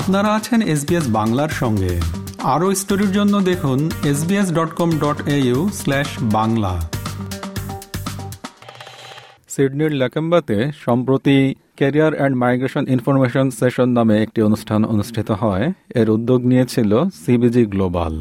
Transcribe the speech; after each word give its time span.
আপনারা 0.00 0.30
আছেন 0.38 0.60
এসবিএস 0.74 1.06
বাংলার 1.18 1.52
সঙ্গে। 1.62 1.92
আরও 2.54 2.68
স্টোরির 2.80 3.12
জন্য 3.18 3.34
দেখুন 3.50 3.78
SBS 4.10 4.48
dot 4.56 4.70
com 4.78 4.90
dot 5.02 5.18
AU 5.36 5.58
slash 5.80 6.08
Bangla. 6.36 6.72
সিডনির 9.52 9.92
ল্যাকেম্বাতে 10.00 10.56
সম্প্রতি 10.86 11.38
career 11.78 12.12
and 12.18 12.34
migration 12.42 12.84
information 12.94 13.46
session 13.58 13.88
নামে 13.98 14.14
একটি 14.24 14.40
অনুষ্ঠান 14.48 14.80
অনুষ্ঠিত 14.92 15.28
হয়। 15.42 15.64
এর 16.00 16.08
উদ্যোগ 16.16 16.40
নিয়েছিল 16.50 16.92
সিবিজি 17.22 17.64
গ্লোবাল 17.74 18.14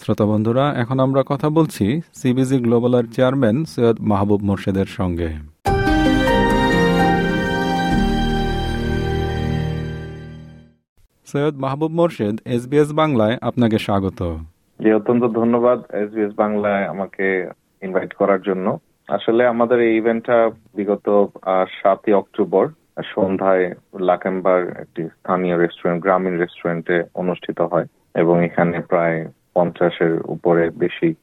শ্রোতা 0.00 0.24
বন্ধুরা, 0.30 0.64
এখন 0.82 0.96
আমরা 1.06 1.22
কথা 1.30 1.48
বলছি 1.56 1.86
সিবিজি 2.20 2.58
গ্লোবালের 2.66 3.06
চেয়ারম্যান 3.14 3.56
সৈয়দ 3.72 3.96
মাহবুব 4.10 4.40
মোর্শেদের 4.48 4.88
সঙ্গে। 4.98 5.30
সৈয়দ 11.26 11.54
মাহবুব 11.56 11.92
মোর্শেদ 11.92 12.36
এসবিএস 12.44 12.92
বাংলায় 12.92 13.36
আপনাকে 13.40 13.78
স্বাগত। 13.78 14.20
জি, 14.80 14.92
অত্যন্ত 14.92 15.24
ধন্যবাদ 15.24 15.78
এসবিএস 15.92 16.32
বাংলায় 16.36 16.84
আমাকে 16.84 17.26
ইনভাইট 17.82 18.12
করার 18.14 18.40
জন্য। 18.42 18.78
আসলে 19.08 19.46
আমাদের 19.46 19.80
এই 19.80 19.96
ইভেন্টটা 19.96 20.50
বিগত 20.74 21.06
সাতই 21.82 22.12
অক্টোবর, 22.12 22.64
সন্ধ্যায় 23.04 23.74
লাকেম্বার 24.00 24.60
একটি 24.68 25.02
স্থানীয় 25.04 25.56
রেস্টুরেন্ট 25.56 26.02
গ্রামীণ 26.02 26.34
রেস্টুরেন্টে 26.38 27.02
অনুষ্ঠিত 27.14 27.60
হয় 27.60 27.86
এবং 28.14 28.44
এখানে 28.44 28.80
প্রায় 28.80 29.28
পঞ্চাশের 29.54 30.14
উপরে 30.26 30.70
বেশি 30.70 31.14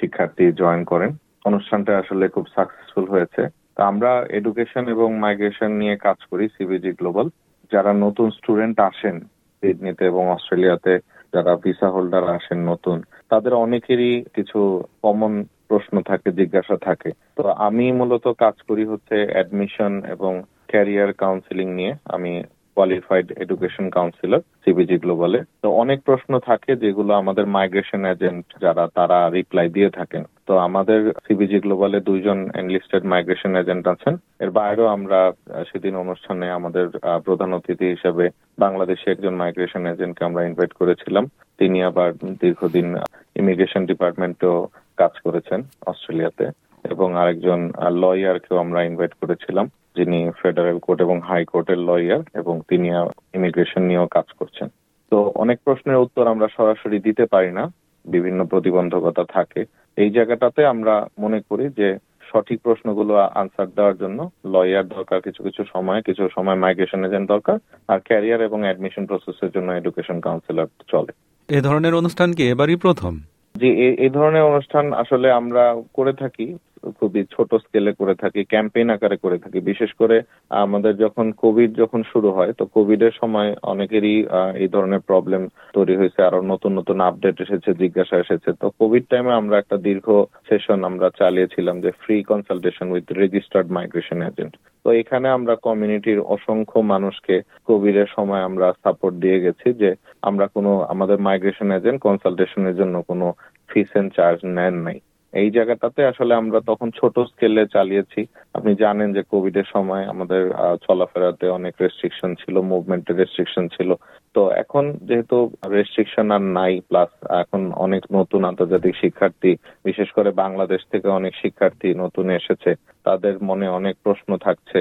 শিক্ষার্থী 0.00 0.52
জয়েন 0.52 0.84
করেন। 0.84 1.10
অনুষ্ঠানটা 1.44 1.98
আসলে 1.98 2.28
খুব 2.28 2.46
সাকসেসফুল 2.54 3.04
হয়েছে। 3.04 3.42
তা 3.76 3.82
আমরা 3.86 4.10
এডুকেশন 4.30 4.88
এবং 4.88 5.08
মাইগ্রেশন 5.18 5.70
নিয়ে 5.72 5.96
কাজ 5.96 6.18
করি 6.30 6.48
সিবিজি 6.48 6.92
গ্লোবাল 6.92 7.28
যারা 7.72 7.92
নতুন 7.92 8.30
স্টুডেন্ট 8.30 8.80
আসেন 8.80 9.16
সিডনিতে 9.62 10.04
এবং 10.04 10.24
অস্ট্রেলিয়াতে 10.30 10.92
যারা 11.32 11.56
ভিসা 11.56 11.88
হোল্ডার 11.90 12.24
আসেন 12.28 12.60
নতুন, 12.68 13.02
তাদের 13.28 13.52
অনেকেরই 13.54 14.24
কিছু 14.34 14.58
কমন 15.02 15.44
প্রশ্ন 15.68 16.02
থাকে, 16.02 16.28
জিজ্ঞাসা 16.32 16.76
থাকে। 16.76 17.10
তো 17.36 17.42
আমি 17.66 17.92
মূলত 17.92 18.28
কাজ 18.38 18.54
করি 18.68 18.84
হচ্ছে 18.84 19.16
অ্যাডমিশন 19.32 19.92
এবং 20.04 20.42
ক্যারিয়ার 20.68 21.12
কাউন্সিলিং 21.12 21.68
নিয়ে। 21.74 21.92
আমি 22.04 22.32
কোয়ালিফাইড 22.74 23.32
এডুকেশন 23.38 23.90
কাউন্সিলর 23.90 24.40
সিবিজি 24.40 24.98
গ্লোবালে 24.98 25.40
তো 25.62 25.70
অনেক 25.70 26.02
প্রশ্ন 26.02 26.38
থাকে 26.38 26.76
যেগুলো 26.76 27.14
আমাদের 27.14 27.46
মাইগ্রেশন 27.46 28.04
এজেন্ট 28.04 28.46
যারা, 28.60 28.88
তারা 28.94 29.30
রিপ্লাই 29.30 29.68
দিয়ে 29.68 29.90
থাকেন। 29.90 30.24
তো 30.46 30.56
আমাদের 30.58 31.12
সিবিজি 31.26 31.58
গ্লোবালে 31.60 32.00
দুইজন 32.00 32.50
এনলিস্টেড 32.54 33.04
মাইগ্রেশন 33.04 33.56
এজেন্ট 33.56 33.88
আছেন। 33.88 34.16
এর 34.40 34.50
বাইরেও 34.50 34.86
আমরা 34.86 35.32
সেদিন 35.72 35.96
অনুষ্ঠানে 35.96 36.50
আমাদের 36.50 36.86
প্রধান 37.24 37.52
অতিথি 37.52 37.86
হিসেবে 37.90 38.30
বাংলাদেশে 38.58 39.10
একজন 39.10 39.34
মাইগ্রেশন 39.34 39.86
এজেন্টকে 39.86 40.24
আমরা 40.24 40.44
ইনভাইট 40.44 40.72
করেছিলাম। 40.72 41.24
তিনি 41.58 41.82
আবার 41.82 42.12
দীর্ঘদিন 42.40 42.96
ইমিগ্রেশন 43.36 43.86
ডিপার্টমেন্টেও 43.86 44.68
কাজ 44.96 45.10
করেছেন 45.24 45.62
অস্ট্রেলিয়াতে। 45.86 46.50
এবং 46.90 47.16
আরেকজন 47.16 47.60
লয়ারকেও 47.90 48.58
আমরা 48.58 48.82
ইনভাইট 48.82 49.14
করেছিলাম। 49.20 49.70
যিনি 49.96 50.30
ফেডারেল 50.42 50.78
কোর্ট 50.78 51.00
এবং 51.00 51.20
হাই 51.20 51.44
কোর্টের 51.44 51.78
লয়ার 51.78 52.20
এবং 52.34 52.60
তিনি 52.68 52.88
ইমিগ্রেশন 53.34 53.82
নিয়েও 53.82 54.06
কাজ 54.06 54.24
করছেন। 54.38 54.68
তো 55.10 55.32
অনেক 55.34 55.58
প্রশ্নের 55.64 55.96
উত্তর 55.96 56.26
আমরা 56.26 56.48
সরাসরি 56.56 56.98
দিতে 56.98 57.26
পারি 57.26 57.52
না 57.52 57.72
বিভিন্ন 58.04 58.44
প্রতিবন্ধকতা 58.44 59.24
থাকে। 59.24 59.64
এই 59.96 60.10
জায়গাটাতে 60.10 60.66
আমরা 60.66 61.06
মনে 61.18 61.40
করি 61.40 61.68
যে 61.68 61.98
সঠিক 62.32 62.60
প্রশ্নগুলো 62.62 63.14
আনসার 63.16 63.66
দেওয়ার 63.66 63.96
জন্য 63.96 64.30
লয়ার 64.44 64.88
দরকার 64.88 65.20
কিছু 65.20 65.42
কিছু 65.42 65.64
সময় 65.72 66.02
কিছু 66.02 66.28
সময় 66.34 66.54
মাইগ্রেশন 66.54 67.04
এজেন্ট 67.04 67.28
দরকার 67.28 67.58
আর 67.88 67.98
ক্যারিয়ার 68.00 68.40
এবং 68.40 68.62
অ্যাডমিশন 68.62 69.06
প্রসেসের 69.06 69.50
জন্য 69.54 69.72
এডুকেশন 69.72 70.20
কাউন্সিলর 70.20 70.66
চলে। 70.88 71.12
এ 71.48 71.60
ধরনের 71.60 71.94
অনুষ্ঠান 71.94 72.32
কি 72.32 72.48
এবারই 72.48 72.76
প্রথম? 72.76 73.20
যে 73.54 73.94
এই 73.94 74.08
ধরনের 74.08 74.42
অনুষ্ঠান 74.42 74.92
আসলে 74.92 75.32
আমরা 75.32 75.76
করে 75.94 76.12
থাকি। 76.12 76.56
খুবই 76.98 77.22
ছোট 77.34 77.50
স্কেলে 77.64 77.92
করে 78.00 78.14
থাকি 78.14 78.40
ক্যাম্পেইন 78.52 78.88
আকারে 78.94 79.16
করে 79.24 79.38
থাকি। 79.38 79.58
বিশেষ 79.70 79.90
করে 80.00 80.16
আমাদের 80.64 80.92
যখন 81.04 81.26
কোভিড 81.42 81.70
যখন 81.82 82.00
শুরু 82.12 82.28
হয়, 82.36 82.52
তো 82.58 82.64
কোভিড 82.76 83.00
এর 83.02 83.14
সময় 83.20 83.50
অনেকেরই 83.72 84.16
এই 84.62 84.68
ধরনের 84.74 85.02
প্রবলেম 85.10 85.42
তৈরি 85.76 85.94
হয়েছে। 85.96 86.20
আরও 86.28 86.40
নতুন 86.52 86.72
নতুন 86.78 86.98
আপডেট 87.00 87.36
এসেছে, 87.40 87.70
জিজ্ঞাসা 87.82 88.16
এসেছে। 88.24 88.50
তো 88.60 88.66
কোভিড 88.80 89.04
টাইমে 89.10 89.32
আমরা 89.40 89.56
একটা 89.58 89.76
দীর্ঘ 89.88 90.06
সেশন 90.48 90.78
আমরা 90.84 91.08
চালিয়েছিলাম 91.20 91.76
যে 91.84 91.90
free 92.02 92.16
consultation 92.30 92.86
with 92.90 93.06
registered 93.22 93.68
migration 93.76 94.18
agent 94.22 94.54
তো 94.84 94.88
এখানে 94.92 95.26
আমরা 95.28 95.54
কমিউনিটির 95.66 96.20
অসংখ্য 96.36 96.78
মানুষকে 96.92 97.36
কোভিড 97.68 97.96
এর 97.96 98.10
সময় 98.16 98.42
আমরা 98.48 98.66
সাপোর্ট 98.84 99.14
দিয়ে 99.24 99.38
গেছি 99.44 99.68
যে 99.72 99.90
আমরা 100.28 100.46
কোনো 100.46 100.70
আমাদের 100.92 101.18
মাইগ্রেশন 101.28 101.68
এজেন্ট 101.72 101.98
কনসালটেশনের 102.06 102.78
জন্য 102.80 102.94
কোনো 103.02 103.26
ফিস 103.70 103.90
এন্ড 103.98 104.10
চার্জ 104.16 104.38
নেন 104.58 104.74
নাই। 104.86 104.98
এই 105.32 105.48
জায়গাটাতে 105.50 106.00
আসলে 106.06 106.32
আমরা 106.34 106.58
তখন 106.60 106.88
ছোট 107.00 107.14
স্কেলে 107.30 107.62
চালিয়েছি। 107.76 108.20
আপনি 108.54 108.72
জানেন 108.74 109.08
যে 109.16 109.22
কোভিড 109.32 109.56
এর 109.56 109.68
সময় 109.72 110.04
আমাদের 110.12 110.42
চলাফেরাতে 110.86 111.46
অনেক 111.58 111.74
রেস্ট্রিকশন 111.80 112.30
ছিল 112.34 112.56
মুভমেন্টের 112.72 113.18
রেস্ট্রিকশন 113.18 113.64
ছিল। 113.76 113.90
তো 114.34 114.42
এখন 114.62 114.84
যেহেতু 115.08 115.38
রেস্ট্রিকশন 115.76 116.26
আর 116.36 116.42
নাই 116.58 116.72
প্লাস 116.88 117.10
এখন 117.42 117.62
অনেক 117.86 118.02
নতুন 118.18 118.40
আন্তর্জাতিক 118.44 118.94
শিক্ষার্থী, 119.02 119.52
বিশেষ 119.84 120.08
করে 120.16 120.30
বাংলাদেশ 120.44 120.80
থেকে 120.92 121.08
অনেক 121.18 121.32
শিক্ষার্থী 121.42 121.88
নতুন 121.94 122.26
এসেছে, 122.30 122.70
তাদের 123.06 123.34
মনে 123.42 123.66
অনেক 123.78 123.94
প্রশ্ন 124.04 124.30
থাকছে 124.36 124.80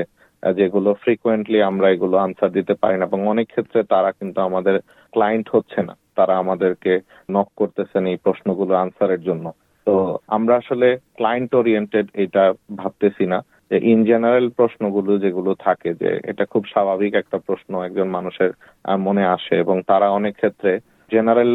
যেগুলো 0.60 0.90
ফ্রিকুয়েন্টলি 0.94 1.60
আমরা 1.62 1.88
এগুলো 1.96 2.16
আনসার 2.18 2.52
দিতে 2.58 2.74
পারি 2.81 2.96
না। 2.98 3.06
এবং 3.10 3.22
অনেক 3.34 3.48
ক্ষেত্রে 3.54 3.80
তারা 3.94 4.10
কিন্তু 4.20 4.40
আমাদের 4.50 4.76
ক্লায়েন্ট 5.14 5.48
হচ্ছে 5.56 5.80
না। 5.88 5.94
তারা 6.18 6.34
আমাদেরকে 6.44 6.94
নক 7.36 7.50
করতেছেন 7.56 8.04
এই 8.12 8.18
প্রশ্নগুলো 8.26 8.74
আনসারের 8.84 9.22
জন্য। 9.30 9.46
তো 9.90 9.98
আমরা 10.28 10.54
আসলে 10.56 10.88
ক্লায়েন্ট 11.18 11.52
ওরিয়েন্টেড 11.56 12.08
এটা 12.24 12.44
ভাবতেছি 12.76 13.26
না। 13.34 13.40
যে 13.72 13.78
ইন 13.92 14.00
জেনারেল 14.06 14.48
প্রশ্নগুলো 14.50 15.12
যেগুলো 15.18 15.52
থাকে 15.66 15.90
যে 16.02 16.10
এটা 16.32 16.44
খুব 16.46 16.64
স্বাভাবিক 16.74 17.12
একটা 17.22 17.38
প্রশ্ন 17.48 17.72
একজন 17.84 18.08
মানুষের 18.18 18.52
মনে 19.00 19.24
আসে 19.36 19.56
এবং 19.64 19.78
তারা 19.88 20.08
অনেক 20.10 20.34
ক্ষেত্রে 20.36 20.72
জেনারেল 21.12 21.52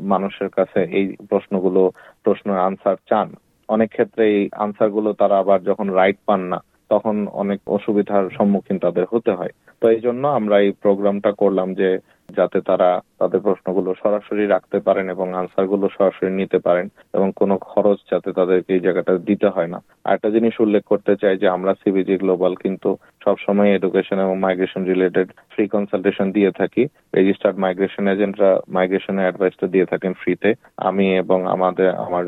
মানুষের 0.00 0.48
কাছে 0.48 0.80
এই 0.98 1.04
প্রশ্নগুলো, 1.30 1.82
প্রশ্নের 2.24 2.58
আনসার 2.68 2.96
চান। 3.10 3.28
অনেক 3.68 3.88
ক্ষেত্রে 3.90 4.22
এই 4.36 4.42
আনসারগুলো 4.64 5.12
তারা 5.12 5.36
আবার 5.38 5.58
যখন 5.62 5.86
রাইট 5.90 6.18
পান 6.26 6.40
না, 6.52 6.58
তখন 6.90 7.16
অনেক 7.42 7.60
অসুবিধার 7.76 8.24
সম্মুখীন 8.38 8.78
তাদের 8.78 9.04
হতে 9.12 9.32
হয়। 9.38 9.52
তো 9.80 9.84
এই 9.94 10.00
জন্য 10.00 10.22
আমরা 10.38 10.56
এই 10.60 10.70
প্রোগ্রামটা 10.84 11.30
করলাম 11.32 11.68
যে 11.74 11.88
যাতে 12.38 12.60
তারা 12.60 13.00
তাদের 13.18 13.40
প্রশ্নগুলো 13.40 13.90
সরাসরি 14.02 14.46
রাখতে 14.46 14.78
পারেন 14.80 15.08
এবং 15.10 15.34
আনসারগুলো 15.34 15.88
সরাসরি 15.98 16.30
নিতে 16.30 16.58
পারেন 16.58 16.86
এবং 17.14 17.32
কোনো 17.32 17.58
খরচ 17.58 17.98
যাতে 18.10 18.32
তাদেরকে 18.32 18.74
এই 18.74 18.80
জায়গাটা 18.80 19.12
দিতে 19.18 19.48
হয় 19.48 19.66
না। 19.66 19.78
আর 20.04 20.14
একটা 20.14 20.30
জিনিস 20.30 20.60
উল্লেখ 20.60 20.82
করতে 20.84 21.16
চাই 21.16 21.36
যে 21.38 21.48
আমরা 21.48 21.74
সিবিজি 21.74 22.16
গ্লোবাল 22.16 22.54
কিন্তু 22.54 22.96
সবসময় 23.24 23.74
এডুকেশন 23.74 24.18
এবং 24.20 24.38
মাইগ্রেশন 24.38 24.84
রিলেটেড 24.84 25.28
ফ্রি 25.50 25.68
কনসালটেশন 25.68 26.26
দিয়ে 26.32 26.50
থাকি। 26.50 26.86
রেজিস্টার্ড 27.14 27.56
মাইগ্রেশন 27.58 28.08
এজেন্টরা 28.08 28.60
মাইগ্রেশনের 28.68 29.24
অ্যাডভাইসটা 29.24 29.66
দিয়ে 29.66 29.86
থাকেন 29.86 30.12
ফ্রিতে 30.12 30.54
আমি 30.76 31.16
এবং 31.16 31.46
আমাদের, 31.46 31.88
আমার 31.94 32.24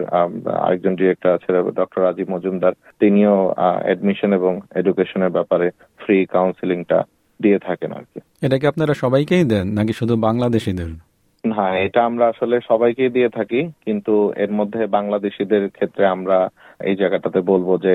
আরেকজন 0.66 0.94
ডিরেক্টর 0.96 1.28
আছে 1.28 1.72
ডক্টর 1.72 2.02
রাজীব 2.02 2.30
মজুমদার। 2.30 2.72
তিনিও 2.98 3.54
অ্যাডমিশন 3.84 4.32
এবং 4.32 4.60
এডুকেশনের 4.74 5.30
ব্যাপারে 5.30 5.70
ফ্রি 5.98 6.26
কাউন্সিলিংটা 6.26 7.02
দিয়ে 7.42 7.58
থাকেন 7.58 7.92
আর 7.92 8.04
কি। 8.14 8.20
এটা 8.42 8.58
কি 8.58 8.66
আপনারা 8.66 8.94
সবাইকেই 8.94 9.44
দেন 9.44 9.66
নাকি 9.68 9.92
শুধু 9.92 10.16
বাংলাদেশিদের 10.16 10.90
হ্যাঁ 11.44 11.74
এটা 11.86 12.00
আমরা 12.10 12.24
আসলে 12.32 12.56
সবাইকেই 12.70 13.14
দিয়ে 13.16 13.30
থাকি, 13.38 13.60
কিন্তু 13.86 14.14
এর 14.44 14.52
মধ্যে 14.58 14.82
বাংলাদেশিদের 14.96 15.64
ক্ষেত্রে 15.76 16.04
আমরা 16.16 16.38
এই 16.88 16.96
জায়গাটাতে 17.00 17.40
বলব 17.52 17.68
যে 17.86 17.94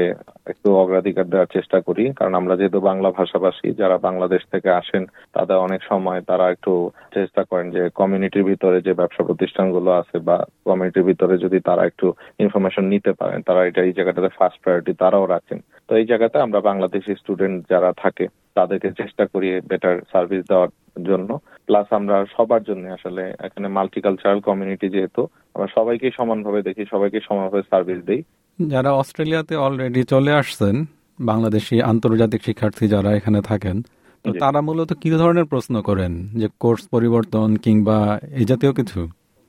একটু 0.51 0.69
অগ্রাধিকার 0.81 1.25
দেওয়ার 1.31 1.53
চেষ্টা 1.55 1.77
করি, 1.87 2.03
কারণ 2.19 2.33
আমরা 2.39 2.53
যেহেতু 2.59 2.79
বাংলা 2.89 3.09
ভাষাভাষী, 3.19 3.67
যারা 3.81 3.97
বাংলাদেশ 4.07 4.41
থেকে 4.53 4.69
আসেন, 4.81 5.03
তাদের 5.35 5.57
অনেক 5.65 5.81
সময় 5.91 6.19
তারা 6.29 6.45
একটু 6.55 6.73
চেষ্টা 7.15 7.41
করেন 7.49 7.67
যে 7.75 7.83
কমিউনিটির 7.99 8.47
ভিতরে 8.51 8.77
যে 8.87 8.93
ব্যবসা 8.99 9.23
প্রতিষ্ঠানগুলো 9.29 9.89
আছে 10.01 10.17
বা 10.27 10.37
কমিউনিটির 10.69 11.07
ভিতরে 11.09 11.35
যদি 11.45 11.59
তারা 11.69 11.83
একটু 11.89 12.07
ইনফরমেশন 12.43 12.85
নিতে 12.93 13.11
পারেন, 13.19 13.39
তারা 13.47 13.61
এটা 13.69 13.81
এই 13.87 13.93
জায়গাটাতে 13.97 14.29
ফার্স্ট 14.37 14.59
প্রায়োরিটি 14.63 14.93
তারাও 15.01 15.25
রাখেন। 15.35 15.59
তো 15.87 15.91
এই 15.99 16.05
জায়গাতে 16.11 16.37
আমরা 16.45 16.59
বাংলাদেশি 16.69 17.11
স্টুডেন্ট 17.21 17.57
যারা 17.71 17.91
থাকে, 18.03 18.25
তাদেরকে 18.57 18.89
চেষ্টা 18.99 19.23
করি 19.33 19.47
বেটার 19.69 19.95
সার্ভিস 20.11 20.43
দেওয়ার 20.51 20.69
জন্য। 20.95 21.29
প্লাস 21.67 21.87
আমরা 21.99 22.15
সবার 22.35 22.61
জন্য 22.69 22.83
আসলে 22.97 23.23
এখানে 23.47 23.67
মাল্টিকালচারাল 23.77 24.39
কমিউনিটি 24.47 24.87
যেহেতু 24.95 25.21
আমরা 25.55 25.67
সবাইকে 25.77 26.07
সমানভাবে 26.19 26.59
দেখি 26.67 26.83
সবাইকে 26.93 27.19
সমানভাবে 27.27 27.63
সার্ভিস 27.71 27.99
দিই। 28.09 28.21
যারা 28.59 28.91
অস্ট্রেলিয়াতে 29.01 29.53
অলরেডি 29.65 30.01
চলে 30.13 30.31
আসছেন 30.41 30.75
বাংলাদেশি 31.19 31.75
আন্তর্জাতিক 31.91 32.41
শিক্ষার্থী 32.47 32.85
যারা 32.93 33.09
এখানে 33.19 33.39
থাকেন 33.49 33.77
তো 34.25 34.29
তারা 34.43 34.59
মূলত 34.67 34.91
কি 35.01 35.09
ধরনের 35.21 35.47
প্রশ্ন 35.53 35.75
করেন? 35.89 36.11
যে 36.41 36.47
কোর্স 36.63 36.83
পরিবর্তন 36.93 37.49
কিংবা 37.65 37.97
এই 38.39 38.45
জাতীয় 38.51 38.73
কিছু? 38.79 39.01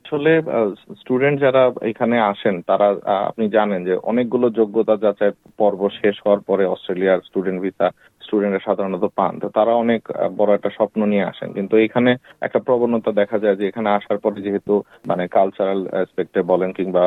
আসলে 0.05 0.31
স্টুডেন্ট 1.01 1.37
যারা 1.45 1.63
এখানে 1.91 2.15
আসেন 2.31 2.55
তারা 2.69 2.87
আপনি 3.29 3.45
জানেন 3.57 3.79
যে 3.87 3.93
অনেকগুলো 4.11 4.47
যোগ্যতা 4.59 4.95
যাচাই 5.03 5.31
পর্ব 5.59 5.81
শেষ 5.99 6.15
হওয়ার 6.23 6.41
পরে 6.49 6.63
অস্ট্রেলিয়ার 6.65 7.25
স্টুডেন্ট 7.27 7.59
ভিসা 7.63 7.87
স্টুডেন্টরা 8.25 8.65
সাধারণত 8.65 9.05
পান। 9.15 9.33
তো 9.39 9.47
তারা 9.49 9.71
অনেক 9.83 10.01
বড় 10.37 10.51
একটা 10.53 10.69
স্বপ্ন 10.69 10.99
নিয়ে 11.05 11.29
আসেন। 11.31 11.49
কিন্তু 11.57 11.75
এখানে 11.77 12.11
একটা 12.41 12.59
প্রবণতা 12.59 13.11
দেখা 13.11 13.37
যায় 13.39 13.55
যে 13.55 13.65
এখানে 13.67 13.89
আসার 13.89 14.17
পরে 14.17 14.39
যেহেতু 14.41 14.73
মানে 15.07 15.23
কালচারাল 15.27 15.81
এসপেক্টে 16.01 16.41
বলেন 16.51 16.69
কিংবা 16.71 17.03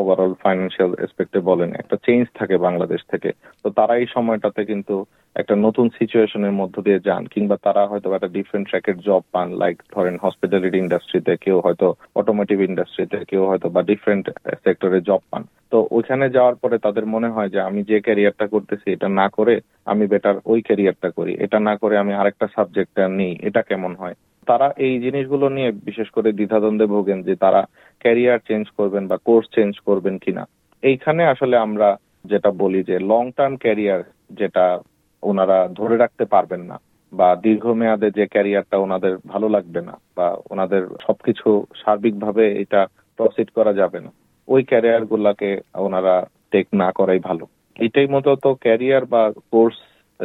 ওভারঅল 0.00 0.32
ফাইন্যান্সিয়াল 0.42 0.92
এসপেক্টে 1.04 1.40
বলেন, 1.40 1.70
একটা 1.74 1.96
চেঞ্জ 2.06 2.24
থাকে 2.34 2.56
বাংলাদেশ 2.66 3.00
থেকে। 3.10 3.30
তো 3.62 3.68
তারা 3.70 3.94
এই 3.96 4.06
সময়টাতে 4.14 4.60
কিন্তু 4.64 4.96
একটা 5.38 5.54
নতুন 5.56 5.88
সিচুয়েশনের 5.98 6.52
মধ্য 6.52 6.82
দিয়ে 6.82 7.00
যান, 7.00 7.26
কিংবা 7.26 7.56
তারা 7.62 7.86
হয়তো 7.86 8.14
একটা 8.14 8.28
ডিফারেন্ট 8.28 8.68
ট্র্যাকের 8.68 8.96
জব 8.98 9.22
পান 9.32 9.48
লাইক 9.52 9.82
ধরেন 9.94 10.16
হসপিটালিটি 10.22 10.78
ইন্ডাস্ট্রিতে 10.78 11.36
কেউ 11.36 11.60
হয়তো 11.60 11.94
অটোমোটিভ 12.14 12.60
ইন্ডাস্ট্রিতে 12.60 13.18
কেউ 13.28 13.46
হয়তো 13.46 13.68
বা 13.68 13.82
ডিফারেন্ট 13.82 14.30
সেক্টরে 14.64 15.00
জব 15.00 15.18
পান। 15.30 15.42
তো 15.70 15.88
ওইখানে 15.90 16.30
যাওয়ার 16.30 16.54
পরে 16.54 16.78
তাদের 16.78 17.06
মনে 17.06 17.28
হয় 17.28 17.48
যে, 17.48 17.60
আমি 17.60 17.82
যে 17.82 18.00
ক্যারিয়ারটা 18.00 18.46
করতেছি, 18.46 18.92
এটা 18.92 19.08
না 19.08 19.28
করে 19.28 19.60
আমি 19.86 20.06
বেটার 20.06 20.34
ওই 20.44 20.60
ক্যারিয়ারটা 20.62 21.10
করি। 21.10 21.32
এটা 21.34 21.58
না 21.60 21.76
করে 21.76 21.98
আমি 21.98 22.12
আরেকটা 22.12 22.46
সাবজেক্টটা 22.54 23.08
নিই। 23.08 23.38
এটা 23.42 23.62
কেমন 23.62 23.94
হয়? 23.94 24.14
তারা 24.46 24.74
এই 24.76 25.00
জিনিসগুলো 25.00 25.48
নিয়ে 25.48 25.70
বিশেষ 25.72 26.10
করে 26.10 26.32
দ্বিধাদ্বন্দ্বে 26.32 26.86
ভোগেন 26.86 27.22
যে, 27.22 27.34
তারা 27.36 27.66
ক্যারিয়ার 28.00 28.38
চেঞ্জ 28.48 28.66
করবেন 28.76 29.06
বা 29.06 29.16
কোর্স 29.16 29.46
চেঞ্জ 29.54 29.78
করবেন 29.78 30.18
কিনা। 30.18 30.46
এইখানে 30.82 31.24
আসলে 31.24 31.56
আমরা 31.56 31.96
যেটা 32.24 32.50
বলি 32.50 32.82
যে 32.82 32.98
লং 32.98 33.30
টার্ম 33.36 33.56
ক্যারিয়ার 33.56 34.02
যেটা 34.30 34.78
ওনারা 35.22 35.68
ধরে 35.74 35.96
রাখতে 35.96 36.24
পারবেন 36.24 36.60
না 36.60 36.76
বা 37.12 37.36
দীর্ঘমেয়াদে 37.36 38.10
যে 38.10 38.26
ক্যারিয়ারটা 38.26 38.76
ওনাদের 38.78 39.16
ভালো 39.26 39.48
লাগবে 39.48 39.80
না 39.80 40.00
বা 40.16 40.36
ওনাদের 40.50 40.82
সবকিছু 41.06 41.66
সার্বিকভাবে 41.76 42.44
এটা 42.60 42.86
প্রসিড 43.16 43.50
করা 43.50 43.72
যাবে 43.72 44.00
না, 44.00 44.10
ওই 44.48 44.62
ক্যারিয়ার 44.64 45.06
গুলাকে 45.06 45.60
ওনারা 45.74 46.26
টেক 46.50 46.66
না 46.74 46.92
করাই 46.92 47.18
ভালো। 47.18 47.46
এটাই 47.78 48.08
তো 48.42 48.54
ক্যারিয়ার 48.54 49.04
বা 49.04 49.32
কোর্স 49.50 49.76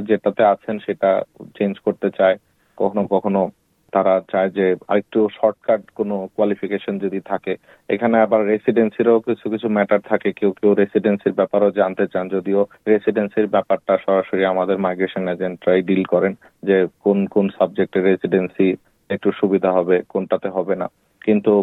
যেটাতে 0.02 0.44
আছেন 0.44 0.80
সেটা 0.80 1.24
চেঞ্জ 1.58 1.80
করতে 1.80 2.10
চায়, 2.18 2.38
কখনো 2.78 3.08
কখনো 3.08 3.52
তারা 3.94 4.14
চায় 4.32 4.50
যে 4.58 4.66
আরেকটু 4.88 5.20
শর্টকাট 5.38 5.82
কোনো 5.96 6.16
কোয়ালিফিকেশন 6.36 6.94
যদি 7.00 7.20
থাকে। 7.32 7.54
এখানে 7.90 8.16
আবার 8.26 8.42
রেসিডেন্সিরও 8.54 9.24
কিছু 9.28 9.46
কিছু 9.54 9.68
ম্যাটার 9.70 10.02
থাকে। 10.12 10.30
কেউ 10.40 10.52
কেউ 10.60 10.72
রেসিডেন্সির 10.74 11.38
ব্যাপারও 11.40 11.76
জানতে 11.80 12.06
চান। 12.14 12.26
যদিও 12.36 12.62
রেসিডেন্সির 12.88 13.48
ব্যাপারটা 13.48 13.94
সরাসরি 14.06 14.44
আমাদের 14.46 14.78
মাইগ্রেশন 14.78 15.24
এজেন্টরাই 15.28 15.82
ডিল 15.90 16.04
করেন 16.04 16.34
যে 16.64 16.78
কোন 17.04 17.20
কোন 17.26 17.46
সাবজেক্টে 17.58 18.00
রেসিডেন্সি 18.02 18.68
একটু 19.10 19.30
সুবিধা 19.40 19.70
হবে, 19.72 19.96
কোনটাতে 20.10 20.50
হবে 20.50 20.76
না। 20.76 20.88
কিন্তু 21.26 21.54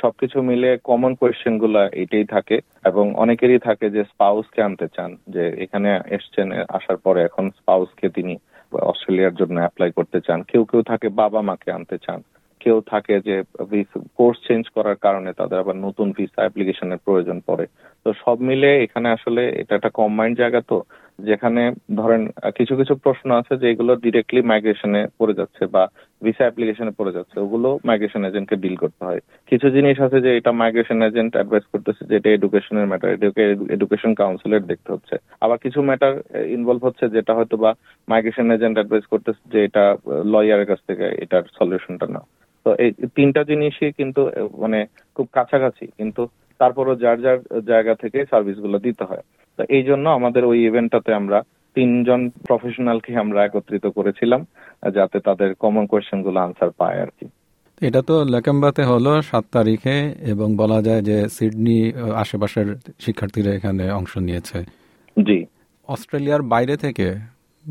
সবকিছু 0.00 0.38
মিলে 0.42 0.70
কমন 0.84 1.12
কোয়েশ্চেনগুলা 1.14 1.82
এটাই 2.02 2.26
থাকে 2.34 2.56
এবং 2.84 3.04
অনেকেরই 3.14 3.58
থাকে 3.58 3.86
যে 3.90 4.02
স্পাউস 4.04 4.46
কে 4.54 4.60
আনতে 4.62 4.86
চান, 4.96 5.10
যে 5.28 5.44
এখানে 5.64 5.88
এসছেন, 6.06 6.46
আসার 6.68 6.98
পরে 7.04 7.20
এখন 7.22 7.44
স্পাউস 7.50 7.90
কে 8.00 8.08
তিনি 8.08 8.34
অস্ট্রেলিয়ার 8.72 9.34
জন্য 9.34 9.56
অ্যাপ্লাই 9.60 9.90
করতে 9.90 10.18
চান, 10.20 10.38
কেউ 10.42 10.62
কেউ 10.64 10.82
থাকে 10.82 11.08
বাবা 11.22 11.40
মাকে 11.42 11.70
আনতে 11.72 11.98
চান, 12.06 12.20
কেউ 12.60 12.80
থাকে 12.92 13.14
যে 13.20 13.36
কোর্স 14.16 14.38
চেঞ্জ 14.48 14.64
করার 14.74 14.96
কারণে 14.96 15.32
তাদের 15.32 15.58
আবার 15.58 15.76
নতুন 15.76 16.08
ভিসা 16.12 16.40
অ্যাপ্লিকেশনের 16.42 17.04
প্রয়োজন 17.06 17.40
পড়ে। 17.46 17.66
তো 18.06 18.12
সব 18.24 18.36
মিলে 18.40 18.70
এখানে 18.82 19.08
আসলে 19.08 19.42
এটা 19.48 19.72
একটা 19.74 19.90
কম্বাইন্ড 19.90 20.36
জায়গা 20.38 20.60
তো 20.60 20.76
যেখানে 21.28 21.62
ধরেন 22.00 22.22
কিছু 22.58 22.74
কিছু 22.80 22.94
প্রশ্ন 23.04 23.28
আছে 23.40 23.54
যেগুলো 23.64 23.92
ডিরেক্টলি 24.04 24.40
মাইগ্রেশনে 24.50 25.00
পড়ে 25.18 25.34
যাচ্ছে 25.34 25.62
বা 25.74 25.82
ভিসা 26.22 26.44
অ্যাপ্লিকেশনে 26.46 26.92
পড়ে 26.98 27.12
যাচ্ছে। 27.16 27.36
ওগুলো 27.44 27.68
মাইগ্রেশন 27.88 28.22
এজেন্টকে 28.24 28.56
ডিল 28.62 28.76
করতে 28.82 29.02
হয়। 29.04 29.20
কিছু 29.50 29.66
জিনিস 29.76 29.96
আছে 30.06 30.18
যে 30.26 30.30
এটা 30.36 30.52
মাইগ্রেশন 30.62 30.98
এজেন্ট 31.02 31.32
অ্যাডভাইস 31.36 31.64
করতেছে 31.72 32.02
যে 32.08 32.14
এটা 32.16 32.30
এডুকেশনের 32.32 32.88
ম্যাটার 32.90 33.14
এটাকে 33.14 33.44
এডুকেশন 33.76 34.12
কাউন্সিলের 34.14 34.62
দেখতে 34.70 34.88
হচ্ছে। 34.92 35.14
আবার 35.40 35.58
কিছু 35.64 35.78
ম্যাটার 35.88 36.14
ইনভলভ 36.56 36.82
হচ্ছে 36.84 37.04
যেটা 37.08 37.32
হয়তো 37.34 37.56
বা 37.56 37.70
মাইগ্রেশন 38.08 38.46
এজেন্ট 38.50 38.76
অ্যাডভাইস 38.78 39.04
করতেছে 39.12 39.42
যে 39.52 39.58
এটা 39.64 39.84
লয়ারের 40.32 40.66
কাছ 40.66 40.80
থেকে 40.88 41.06
এটার 41.24 41.44
সলিউশনটা 41.58 42.06
না 42.06 42.20
তো 42.66 42.70
এই 42.84 42.90
তিনটা 43.16 43.42
জিনিসই 43.50 43.90
কিন্তু 43.92 44.20
মানে 44.58 44.78
খুব 45.16 45.26
কাছাকাছি, 45.32 45.84
কিন্তু 45.98 46.22
তারপরও 46.60 46.94
যার 46.94 47.18
যার 47.24 47.38
জায়গা 47.70 47.94
থেকে 47.94 48.18
সার্ভিসগুলো 48.30 48.76
দিতে 48.78 49.04
হয়। 49.04 49.22
তো 49.58 49.62
এই 49.68 49.82
জন্য 49.82 50.08
আমাদের 50.08 50.44
ওই 50.44 50.58
ইভেন্টটাতে 50.66 51.14
আমরা 51.14 51.38
তিনজন 51.74 52.20
প্রফেশনালকে 52.46 53.16
আমরা 53.16 53.44
একত্রিত 53.44 53.86
করেছিলাম 53.86 54.40
যাতে 54.94 55.20
তাদের 55.20 55.54
কমন 55.54 55.86
কোয়েশ্চেনগুলো 55.86 56.40
আনসার 56.40 56.70
পায় 56.70 56.98
আর 57.02 57.10
কি। 57.20 57.26
এটা 57.80 58.02
তো 58.02 58.24
লেকেম্বাতে 58.24 58.82
হলো 58.82 59.22
সাত 59.22 59.44
তারিখে 59.52 60.14
এবং 60.26 60.56
বলা 60.56 60.82
যায় 60.82 61.02
যে 61.02 61.28
সিডনি 61.28 61.92
আশেপাশের 62.14 62.66
শিক্ষার্থীরা 63.00 63.54
এখানে 63.54 63.90
অংশ 63.90 64.18
নিয়েছে। 64.18 64.58
জি। 65.16 65.46
অস্ট্রেলিয়ার 65.88 66.42
বাইরে 66.42 66.76
থেকে 66.76 67.14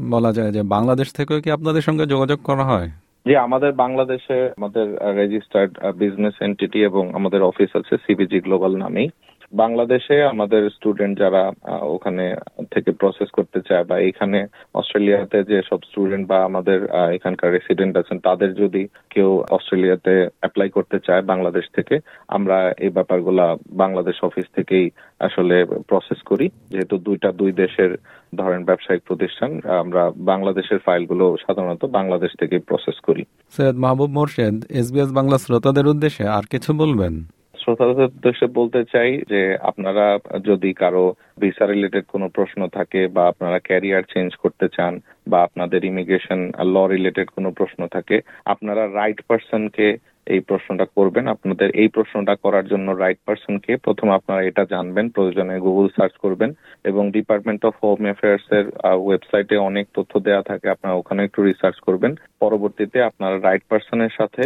বলা 0.09 0.31
যায় 0.31 0.51
যে 0.51 0.61
বাংলাদেশ 0.63 1.13
থেকেও 1.13 1.41
কি 1.41 1.51
আপনাদের 1.51 1.81
সঙ্গে 1.81 2.05
যোগাযোগ 2.05 2.39
করা 2.43 2.63
হয়? 2.63 2.89
জি 3.27 3.35
আমাদের 3.35 3.71
বাংলাদেশে 3.73 4.37
আমাদের 4.57 5.15
রেজিস্টার্ড 5.15 5.71
বিজনেস 5.95 6.33
এন্টিটি 6.41 6.79
এবং 6.83 7.03
আমাদের 7.13 7.41
অফিস 7.41 7.69
আছে 7.75 7.97
সিবিজি 7.97 8.39
গ্লোবাল 8.39 8.77
নামেই। 8.77 9.09
বাংলাদেশে 9.53 10.23
আমাদের 10.23 10.69
স্টুডেন্ট 10.69 11.19
যারা 11.19 11.51
ওখানে 11.81 12.35
থেকে 12.71 12.91
প্রসেস 12.91 13.29
করতে 13.29 13.61
চায় 13.61 13.83
বা 13.83 13.99
এখানে 13.99 14.47
অস্ট্রেলিয়াতে 14.73 15.43
যে 15.43 15.61
সব 15.69 15.79
স্টুডেন্ট 15.89 16.27
বা 16.27 16.43
আমাদের 16.43 16.79
এখানকার 17.17 17.51
রেসিডেন্ট 17.51 17.97
আছেন, 17.97 18.19
তাদের 18.19 18.53
যদি 18.53 18.87
কেউ 19.09 19.43
অস্ট্রেলিয়াতে 19.49 20.29
অ্যাপ্লাই 20.39 20.69
করতে 20.69 20.99
চায় 20.99 21.21
বাংলাদেশ 21.21 21.65
থেকে, 21.75 21.99
আমরা 22.27 22.73
এই 22.79 22.89
ব্যাপারগুলা 22.89 23.57
বাংলাদেশ 23.83 24.17
অফিস 24.23 24.45
থেকেই 24.55 24.89
আসলে 25.19 25.65
প্রসেস 25.87 26.19
করি। 26.21 26.49
যেহেতু 26.71 26.97
দুইটা, 26.97 27.31
দুই 27.31 27.51
দেশের 27.51 27.97
ধরেন 28.35 28.63
ব্যবসায়িক 28.63 29.03
প্রতিষ্ঠান, 29.07 29.59
আমরা 29.83 30.11
বাংলাদেশের 30.15 30.79
ফাইলগুলো 30.79 31.37
সাধারণত 31.47 31.85
বাংলাদেশ 31.85 32.31
থেকে 32.39 32.59
প্রসেস 32.59 32.97
করি। 32.99 33.23
সৈয়দ 33.51 33.75
মাহবুব 33.75 34.09
মোর্শেদ 34.09 34.65
এসবিএস 34.69 35.11
বাংলা 35.11 35.37
শ্রোতাদের 35.37 35.87
উদ্দেশ্যে 35.87 36.27
আর 36.27 36.43
কিছু 36.43 36.73
বলবেন? 36.73 37.38
শ্রোতাদের 37.69 38.11
উদ্দেশ্যে 38.11 38.47
বলতে 38.59 38.81
চাই 38.93 39.11
যে 39.31 39.41
আপনারা 39.61 40.05
যদি 40.49 40.69
কারও 40.73 41.05
ভিসা 41.39 41.65
রিলেটেড 41.65 42.05
কোনো 42.07 42.27
প্রশ্ন 42.29 42.59
থাকে 42.67 43.01
বা 43.07 43.23
আপনারা 43.27 43.57
ক্যারিয়ার 43.59 44.09
চেঞ্জ 44.13 44.29
করতে 44.35 44.65
চান 44.77 44.93
বা 45.27 45.37
আপনাদের 45.43 45.81
ইমিগ্রেশন 45.85 46.39
ল 46.73 46.75
রিলেটেড 46.85 47.27
কোনো 47.29 47.49
প্রশ্ন 47.51 47.81
থাকে, 47.87 48.17
আপনারা 48.45 48.83
রাইট 48.89 49.19
পার্সনকে 49.27 49.87
এই 50.33 50.41
প্রশ্নটা 50.49 50.85
করবেন। 50.97 51.25
আপনাদের 51.35 51.69
এই 51.81 51.89
প্রশ্নটা 51.95 52.33
করার 52.43 52.65
জন্য 52.71 52.87
রাইট 52.91 53.19
পার্সনকে 53.27 53.71
প্রথম 53.85 54.07
আপনারা 54.17 54.41
এটা 54.49 54.63
জানবেন, 54.73 55.05
প্রয়োজনে 55.15 55.55
গুগল 55.67 55.87
সার্চ 55.97 56.13
করবেন 56.23 56.49
এবং 56.89 57.03
ডিপার্টমেন্ট 57.17 57.61
অফ 57.69 57.73
হোম 57.83 57.99
অ্যাফেয়ার্স 58.07 58.45
এর 58.57 58.65
ওয়েবসাইটে 59.05 59.55
অনেক 59.69 59.85
তথ্য 59.97 60.13
দেওয়া 60.27 60.43
থাকে, 60.49 60.67
আপনারা 60.75 60.95
ওখানে 61.01 61.21
একটু 61.23 61.39
রিসার্চ 61.41 61.77
করবেন। 61.87 62.11
পরবর্তীতে 62.43 62.97
আপনারা 63.09 63.35
রাইট 63.37 63.63
পার্সনের 63.69 64.13
সাথে 64.19 64.43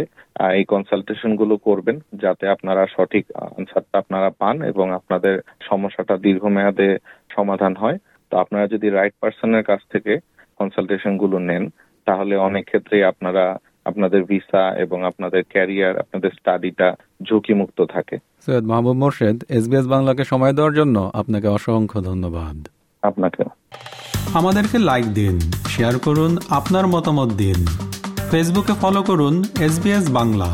এই 0.58 0.64
কনসালটেশনগুলো 0.72 1.54
করবেন 1.68 1.96
যাতে 2.22 2.44
আপনারা 2.54 2.82
সঠিক 2.96 3.24
আনসারটা 3.58 3.96
আপনারা 4.02 4.28
পান 4.40 4.56
এবং 4.72 4.86
আপনাদের 4.98 5.34
সমস্যাটা 5.68 6.14
দীর্ঘমেয়াদে 6.26 6.88
সমাধান 7.36 7.72
হয়। 7.82 7.98
তো 8.32 8.34
আপনারা 8.42 8.66
যদি 8.74 8.86
রাইট 8.88 9.14
পার্সনের 9.20 9.64
কাছ 9.70 9.80
থেকে 9.92 10.12
কনসালটেশনগুলো 10.60 11.36
নেন, 11.48 11.64
তাহলে 12.06 12.34
অনেক 12.48 12.64
ক্ষেত্রেই 12.70 13.04
আপনারা 13.12 13.44
আপনাদের 13.84 14.24
ভিসা 14.24 14.62
এবং 14.78 14.98
আপনাদের 15.04 15.42
ক্যারিয়ার 15.48 15.98
আপনাদের 15.98 16.30
স্টাডিটা 16.38 16.88
ঝুঁকিমুক্ত 17.22 17.78
থাকে। 17.84 18.16
সৈয়দ 18.46 18.64
মাহবুব 18.64 18.96
মোর্শেদ 18.96 19.44
এসবিএস 19.48 19.86
বাংলাকে 19.86 20.24
সময় 20.24 20.52
দেওয়ার 20.52 20.74
জন্য 20.74 21.10
আপনাকে 21.14 21.48
অসংখ্য 21.48 21.98
ধন্যবাদ। 22.02 22.56
আপনাকে 23.02 23.42
আমাদেরকে 24.34 24.78
লাইক 24.78 25.06
দিন 25.14 25.40
শেয়ার 25.68 25.98
করুন 25.98 26.32
আপনার 26.50 26.86
মতামত 26.86 27.30
দিন। 27.32 27.60
ফেসবুকে 28.30 28.72
ফলো 28.72 29.02
করুন 29.02 29.34
এসবিএস 29.60 30.10
বাংলা। 30.10 30.50